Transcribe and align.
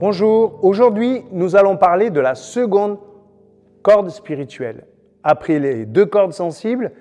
Bonjour, 0.00 0.64
aujourd'hui 0.64 1.24
nous 1.32 1.56
allons 1.56 1.76
parler 1.76 2.10
de 2.10 2.20
la 2.20 2.36
seconde 2.36 3.00
corde 3.82 4.10
spirituelle. 4.10 4.86
Après 5.24 5.58
les 5.58 5.86
deux 5.86 6.06
cordes 6.06 6.32
sensibles, 6.32 6.92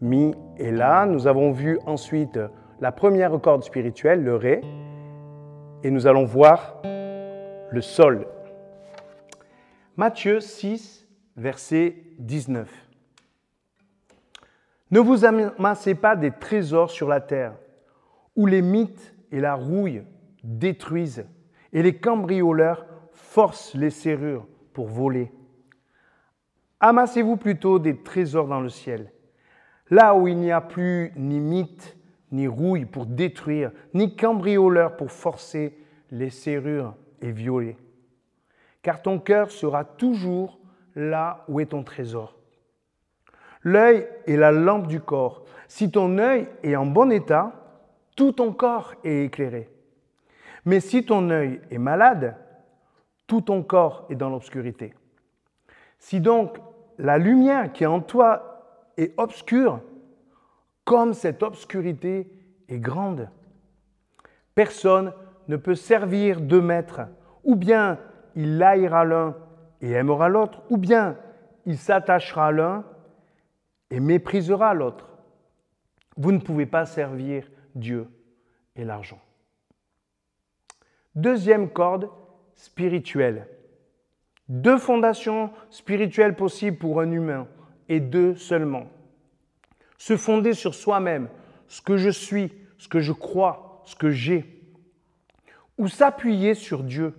Mi 0.00 0.34
et 0.56 0.70
La, 0.70 1.04
nous 1.04 1.26
avons 1.26 1.52
vu 1.52 1.78
ensuite 1.84 2.40
la 2.80 2.92
première 2.92 3.38
corde 3.42 3.62
spirituelle, 3.62 4.24
le 4.24 4.36
Ré, 4.36 4.62
et 5.82 5.90
nous 5.90 6.06
allons 6.06 6.24
voir 6.24 6.80
le 6.82 7.80
Sol. 7.82 8.26
Matthieu 9.98 10.40
6, 10.40 11.06
verset 11.36 11.96
19. 12.20 12.70
Ne 14.92 15.00
vous 15.00 15.26
amassez 15.26 15.94
pas 15.94 16.16
des 16.16 16.30
trésors 16.30 16.90
sur 16.90 17.06
la 17.06 17.20
terre, 17.20 17.52
où 18.34 18.46
les 18.46 18.62
mythes 18.62 19.14
et 19.30 19.40
la 19.40 19.54
rouille 19.56 20.04
détruisent, 20.42 21.26
et 21.72 21.82
les 21.82 21.96
cambrioleurs 21.96 22.86
forcent 23.12 23.74
les 23.74 23.90
serrures 23.90 24.46
pour 24.72 24.86
voler. 24.86 25.32
Amassez-vous 26.80 27.36
plutôt 27.36 27.78
des 27.78 27.96
trésors 27.96 28.48
dans 28.48 28.60
le 28.60 28.68
ciel, 28.68 29.12
là 29.90 30.14
où 30.14 30.28
il 30.28 30.36
n'y 30.36 30.52
a 30.52 30.60
plus 30.60 31.12
ni 31.16 31.40
mythes, 31.40 31.96
ni 32.32 32.46
rouille 32.46 32.84
pour 32.84 33.06
détruire, 33.06 33.72
ni 33.94 34.14
cambrioleurs 34.14 34.96
pour 34.96 35.10
forcer 35.10 35.78
les 36.10 36.30
serrures 36.30 36.94
et 37.22 37.30
violer. 37.30 37.76
Car 38.82 39.02
ton 39.02 39.18
cœur 39.18 39.50
sera 39.50 39.84
toujours 39.84 40.58
là 40.94 41.44
où 41.48 41.60
est 41.60 41.66
ton 41.66 41.82
trésor. 41.82 42.36
L'œil 43.62 44.06
est 44.26 44.36
la 44.36 44.52
lampe 44.52 44.86
du 44.86 45.00
corps. 45.00 45.44
Si 45.66 45.90
ton 45.90 46.18
œil 46.18 46.48
est 46.62 46.76
en 46.76 46.86
bon 46.86 47.10
état, 47.10 47.52
tout 48.14 48.32
ton 48.32 48.52
corps 48.52 48.94
est 49.02 49.24
éclairé. 49.24 49.68
Mais 50.66 50.80
si 50.80 51.04
ton 51.04 51.30
œil 51.30 51.60
est 51.70 51.78
malade, 51.78 52.36
tout 53.26 53.40
ton 53.40 53.62
corps 53.62 54.04
est 54.10 54.16
dans 54.16 54.28
l'obscurité. 54.28 54.94
Si 55.98 56.20
donc 56.20 56.58
la 56.98 57.18
lumière 57.18 57.72
qui 57.72 57.84
est 57.84 57.88
en 57.88 58.00
toi 58.00 58.90
est 58.96 59.14
obscure, 59.16 59.80
comme 60.84 61.14
cette 61.14 61.42
obscurité 61.42 62.30
est 62.68 62.80
grande, 62.80 63.30
personne 64.54 65.12
ne 65.48 65.56
peut 65.56 65.74
servir 65.76 66.40
deux 66.40 66.60
maîtres, 66.60 67.02
ou 67.44 67.54
bien 67.54 67.98
il 68.34 68.60
haïra 68.60 69.04
l'un 69.04 69.36
et 69.80 69.92
aimera 69.92 70.28
l'autre, 70.28 70.62
ou 70.68 70.78
bien 70.78 71.16
il 71.64 71.78
s'attachera 71.78 72.48
à 72.48 72.52
l'un 72.52 72.84
et 73.90 74.00
méprisera 74.00 74.74
l'autre. 74.74 75.08
Vous 76.16 76.32
ne 76.32 76.38
pouvez 76.38 76.66
pas 76.66 76.86
servir 76.86 77.48
Dieu 77.74 78.08
et 78.74 78.84
l'argent. 78.84 79.20
Deuxième 81.16 81.70
corde 81.70 82.10
spirituelle. 82.54 83.48
Deux 84.50 84.76
fondations 84.76 85.50
spirituelles 85.70 86.36
possibles 86.36 86.76
pour 86.76 87.00
un 87.00 87.10
humain, 87.10 87.48
et 87.88 88.00
deux 88.00 88.34
seulement. 88.34 88.86
Se 89.96 90.18
fonder 90.18 90.52
sur 90.52 90.74
soi-même, 90.74 91.30
ce 91.68 91.80
que 91.80 91.96
je 91.96 92.10
suis, 92.10 92.52
ce 92.76 92.86
que 92.86 93.00
je 93.00 93.12
crois, 93.12 93.80
ce 93.86 93.96
que 93.96 94.10
j'ai. 94.10 94.62
Ou 95.78 95.88
s'appuyer 95.88 96.52
sur 96.52 96.82
Dieu. 96.82 97.14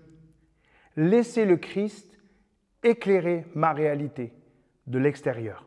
Laisser 0.95 1.45
le 1.45 1.58
Christ 1.58 2.20
éclairer 2.84 3.48
ma 3.56 3.73
réalité 3.73 4.31
de 4.86 5.00
l'extérieur. 5.00 5.66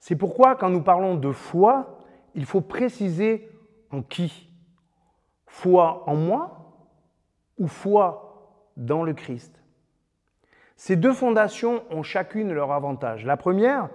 C'est 0.00 0.16
pourquoi 0.16 0.56
quand 0.56 0.70
nous 0.70 0.82
parlons 0.82 1.16
de 1.16 1.32
foi, 1.32 2.02
il 2.34 2.46
faut 2.46 2.62
préciser 2.62 3.50
en 3.90 4.00
qui 4.00 4.48
Foi 5.46 6.02
en 6.08 6.16
moi 6.16 6.55
ou 7.58 7.66
foi 7.66 8.62
dans 8.76 9.02
le 9.02 9.14
Christ 9.14 9.60
Ces 10.76 10.96
deux 10.96 11.12
fondations 11.12 11.82
ont 11.90 12.02
chacune 12.02 12.52
leur 12.52 12.72
avantage. 12.72 13.24
La 13.24 13.36
première, 13.36 13.88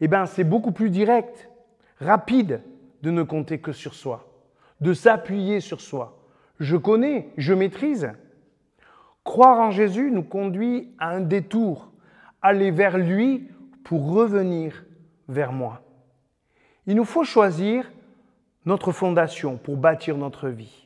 eh 0.00 0.08
ben, 0.08 0.26
c'est 0.26 0.44
beaucoup 0.44 0.72
plus 0.72 0.90
direct, 0.90 1.48
rapide 2.00 2.62
de 3.02 3.10
ne 3.10 3.22
compter 3.22 3.58
que 3.58 3.72
sur 3.72 3.94
soi, 3.94 4.28
de 4.80 4.92
s'appuyer 4.92 5.60
sur 5.60 5.80
soi. 5.80 6.18
Je 6.58 6.76
connais, 6.76 7.28
je 7.36 7.54
maîtrise. 7.54 8.10
Croire 9.24 9.60
en 9.60 9.70
Jésus 9.70 10.10
nous 10.10 10.22
conduit 10.22 10.94
à 10.98 11.10
un 11.10 11.20
détour, 11.20 11.90
aller 12.42 12.70
vers 12.70 12.98
lui 12.98 13.48
pour 13.84 14.12
revenir 14.12 14.84
vers 15.28 15.52
moi. 15.52 15.82
Il 16.86 16.96
nous 16.96 17.04
faut 17.04 17.24
choisir 17.24 17.90
notre 18.64 18.92
fondation 18.92 19.56
pour 19.56 19.76
bâtir 19.76 20.16
notre 20.16 20.48
vie. 20.48 20.85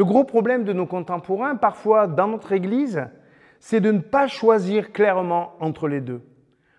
Le 0.00 0.06
gros 0.06 0.24
problème 0.24 0.64
de 0.64 0.72
nos 0.72 0.86
contemporains, 0.86 1.56
parfois 1.56 2.06
dans 2.06 2.26
notre 2.26 2.52
Église, 2.52 3.04
c'est 3.58 3.82
de 3.82 3.92
ne 3.92 3.98
pas 3.98 4.28
choisir 4.28 4.92
clairement 4.92 5.52
entre 5.60 5.88
les 5.88 6.00
deux. 6.00 6.22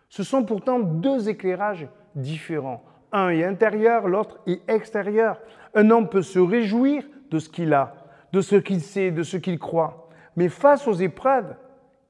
Ce 0.10 0.24
sont 0.24 0.44
pourtant 0.44 0.80
deux 0.80 1.30
éclairages 1.30 1.88
différents. 2.16 2.84
Un 3.12 3.30
est 3.30 3.44
intérieur, 3.44 4.08
l'autre 4.08 4.40
est 4.48 4.68
extérieur. 4.68 5.40
Un 5.76 5.92
homme 5.92 6.10
peut 6.10 6.24
se 6.24 6.40
réjouir 6.40 7.04
de 7.30 7.38
ce 7.38 7.48
qu'il 7.48 7.76
a, 7.76 7.94
de 8.34 8.42
ce 8.42 8.56
qu'il 8.56 8.82
sait, 8.82 9.12
de 9.12 9.22
ce 9.22 9.38
qu'il 9.38 9.60
croit. 9.60 10.10
Mais 10.36 10.50
face 10.50 10.88
aux 10.88 10.96
épreuves, 10.96 11.56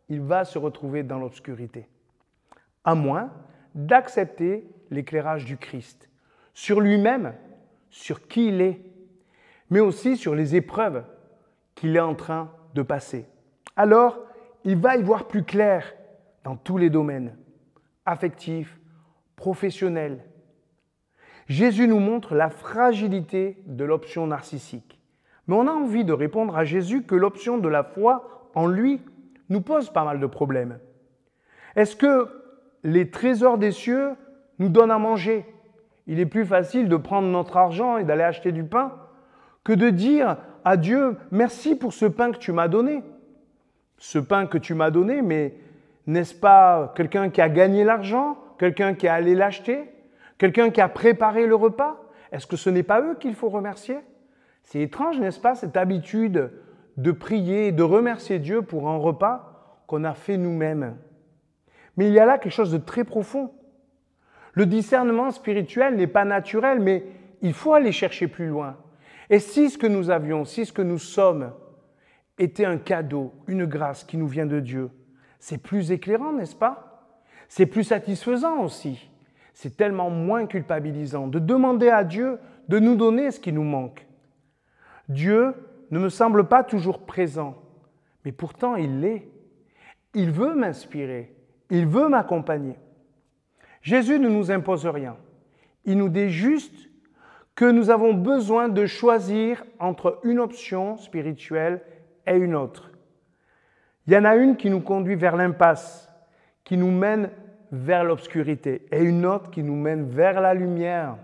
il 0.08 0.22
va 0.22 0.46
se 0.46 0.58
retrouver 0.58 1.04
dans 1.04 1.20
l'obscurité. 1.20 1.90
À 2.86 2.96
moins 2.96 3.34
d'accepter 3.76 4.66
l'éclairage 4.90 5.44
du 5.44 5.58
Christ 5.58 6.10
sur 6.54 6.80
lui-même, 6.80 7.34
sur 7.90 8.30
qui 8.30 8.48
il 8.48 8.62
est, 8.62 8.91
mais 9.72 9.80
aussi 9.80 10.18
sur 10.18 10.36
les 10.36 10.56
épreuves 10.56 11.04
qu'il 11.74 11.96
est 11.96 12.02
en 12.02 12.14
train 12.14 12.52
de 12.76 12.84
passer. 12.84 13.26
Alors, 13.76 14.20
il 14.66 14.78
va 14.78 14.98
y 14.98 15.02
voir 15.02 15.28
plus 15.28 15.44
clair 15.44 15.94
dans 16.44 16.56
tous 16.56 16.78
les 16.78 16.90
domaines, 16.90 17.36
affectifs, 18.06 18.78
professionnels. 19.36 20.24
Jésus 21.48 21.88
nous 21.88 22.00
montre 22.00 22.36
la 22.36 22.50
fragilité 22.50 23.64
de 23.66 23.84
l'option 23.86 24.28
narcissique. 24.28 25.00
Mais 25.48 25.56
on 25.56 25.68
a 25.68 25.72
envie 25.72 26.06
de 26.06 26.14
répondre 26.14 26.56
à 26.56 26.66
Jésus 26.66 27.04
que 27.04 27.16
l'option 27.16 27.58
de 27.58 27.68
la 27.68 27.84
foi 27.84 28.50
en 28.54 28.68
lui 28.68 29.02
nous 29.50 29.62
pose 29.62 29.90
pas 29.90 30.04
mal 30.04 30.20
de 30.20 30.26
problèmes. 30.28 30.80
Est-ce 31.76 31.96
que 31.96 32.28
les 32.84 33.10
trésors 33.10 33.58
des 33.58 33.72
cieux 33.72 34.12
nous 34.60 34.70
donnent 34.70 34.92
à 34.92 35.00
manger? 35.00 35.46
Il 36.08 36.20
est 36.20 36.26
plus 36.26 36.46
facile 36.46 36.90
de 36.90 36.98
prendre 36.98 37.30
notre 37.30 37.58
argent 37.58 37.98
et 37.98 38.04
d'aller 38.04 38.24
acheter 38.24 38.52
du 38.52 38.64
pain 38.64 38.94
que 39.64 39.74
de 39.74 39.90
dire 39.90 40.38
à 40.64 40.78
Dieu 40.78 41.18
merci 41.32 41.76
pour 41.76 41.94
ce 41.94 42.06
pain 42.06 42.32
que 42.32 42.38
tu 42.38 42.52
m'as 42.52 42.68
donné. 42.68 43.04
Ce 43.98 44.18
pain 44.20 44.48
que 44.48 44.58
tu 44.58 44.74
m'as 44.74 44.90
donné, 44.90 45.22
mais 45.22 45.56
n'est-ce 46.08 46.34
pas 46.34 46.94
quelqu'un 46.96 47.30
qui 47.30 47.42
a 47.42 47.50
gagné 47.50 47.84
l'argent, 47.84 48.38
quelqu'un 48.58 48.94
qui 48.96 49.08
a 49.08 49.14
allé 49.14 49.36
l'acheter, 49.36 49.92
quelqu'un 50.38 50.72
qui 50.72 50.82
a 50.82 50.90
préparé 50.90 51.46
le 51.46 51.56
repas? 51.56 52.02
Est-ce 52.32 52.48
que 52.48 52.58
ce 52.58 52.70
n'est 52.70 52.84
pas 52.84 53.02
eux 53.02 53.16
qu'il 53.20 53.36
faut 53.36 53.50
remercier? 53.50 53.98
C'est 54.64 54.82
étrange, 54.82 55.20
n'est-ce 55.20 55.40
pas, 55.40 55.56
cette 55.56 55.78
habitude 55.78 56.52
de 56.98 57.12
prier 57.12 57.68
et 57.68 57.72
de 57.72 57.84
remercier 57.84 58.40
Dieu 58.40 58.62
pour 58.62 58.90
un 58.90 58.98
repas 58.98 59.84
qu'on 59.88 60.04
a 60.04 60.14
fait 60.14 60.38
nous-mêmes? 60.38 60.96
Mais 61.98 62.08
il 62.08 62.14
y 62.14 62.20
a 62.20 62.26
là 62.26 62.38
quelque 62.38 62.54
chose 62.54 62.72
de 62.72 62.78
très 62.78 63.04
profond. 63.04 63.52
Le 64.54 64.66
discernement 64.66 65.32
spirituel 65.32 65.96
n'est 65.96 66.08
pas 66.08 66.26
naturel, 66.26 66.80
mais 66.80 67.06
il 67.42 67.54
faut 67.54 67.74
aller 67.74 67.92
chercher 67.92 68.28
plus 68.28 68.48
loin. 68.48 68.78
Et 69.30 69.40
si 69.40 69.70
ce 69.70 69.78
que 69.78 69.88
nous 69.88 70.10
avions, 70.10 70.46
si 70.46 70.66
ce 70.66 70.74
que 70.74 70.82
nous 70.82 70.98
sommes 70.98 71.54
était 72.38 72.66
un 72.66 72.78
cadeau, 72.78 73.34
une 73.48 73.66
grâce 73.66 74.04
qui 74.04 74.18
nous 74.18 74.28
vient 74.28 74.46
de 74.46 74.60
Dieu, 74.60 74.90
c'est 75.40 75.62
plus 75.62 75.92
éclairant, 75.92 76.34
n'est-ce 76.34 76.56
pas? 76.56 77.10
C'est 77.48 77.66
plus 77.66 77.84
satisfaisant 77.84 78.64
aussi. 78.64 79.10
C'est 79.54 79.76
tellement 79.76 80.10
moins 80.10 80.46
culpabilisant 80.48 81.28
de 81.28 81.40
demander 81.40 81.90
à 81.90 82.04
Dieu 82.04 82.40
de 82.68 82.80
nous 82.80 82.96
donner 82.96 83.32
ce 83.32 83.40
qui 83.40 83.52
nous 83.52 83.64
manque. 83.64 84.08
Dieu 85.10 85.54
ne 85.92 86.00
me 86.00 86.10
semble 86.10 86.48
pas 86.48 86.64
toujours 86.64 87.06
présent, 87.06 87.62
mais 88.24 88.32
pourtant 88.32 88.76
il 88.76 89.02
l'est. 89.02 89.28
Il 90.14 90.32
veut 90.32 90.56
m'inspirer, 90.56 91.34
il 91.70 91.86
veut 91.86 92.08
m'accompagner. 92.08 92.78
Jésus 93.82 94.20
ne 94.20 94.30
nous 94.30 94.52
impose 94.52 94.86
rien. 94.86 95.18
Il 95.86 95.98
nous 95.98 96.10
dit 96.10 96.30
juste 96.30 96.91
que 97.56 97.66
nous 97.66 97.90
avons 97.90 98.14
besoin 98.14 98.70
de 98.70 98.86
choisir 98.86 99.64
entre 99.80 100.20
une 100.24 100.40
option 100.40 100.98
spirituelle 100.98 101.82
et 102.26 102.36
une 102.36 102.56
autre. 102.56 102.92
Il 104.08 104.14
y 104.14 104.18
en 104.18 104.26
a 104.26 104.36
une 104.36 104.58
qui 104.58 104.70
nous 104.70 104.82
conduit 104.82 105.16
vers 105.16 105.36
l'impasse, 105.36 106.10
qui 106.64 106.78
nous 106.78 106.92
mène 106.92 107.30
vers 107.72 108.04
l'obscurité, 108.04 108.86
et 108.92 109.04
une 109.04 109.26
autre 109.26 109.52
qui 109.52 109.64
nous 109.64 109.76
mène 109.76 110.10
vers 110.10 110.42
la 110.42 110.54
lumière, 110.54 111.18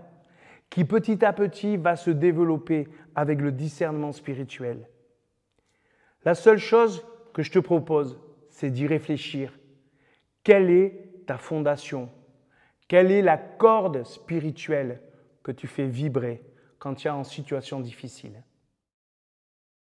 qui 0.70 0.84
petit 0.84 1.24
à 1.24 1.32
petit 1.32 1.76
va 1.76 1.96
se 1.96 2.10
développer 2.10 2.88
avec 3.14 3.40
le 3.40 3.52
discernement 3.52 4.12
spirituel. 4.12 4.88
La 6.24 6.34
seule 6.34 6.58
chose 6.58 7.04
que 7.32 7.42
je 7.42 7.50
te 7.50 7.58
propose, 7.58 8.20
c'est 8.50 8.70
d'y 8.70 8.86
réfléchir. 8.86 9.58
Quelle 10.42 10.70
est 10.70 11.24
ta 11.26 11.36
fondation? 11.36 12.10
Quelle 12.86 13.10
est 13.10 13.22
la 13.22 13.36
corde 13.36 14.04
spirituelle 14.04 15.00
que 15.48 15.52
tu 15.52 15.66
fais 15.66 15.86
vibrer 15.86 16.42
quand 16.78 16.94
tu 16.94 17.08
es 17.08 17.10
en 17.10 17.24
situation 17.24 17.80
difficile 17.80 18.42